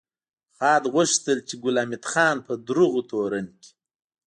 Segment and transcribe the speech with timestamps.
[0.57, 3.69] خاد غوښتل چې ګل حمید خان په دروغو تورن کړي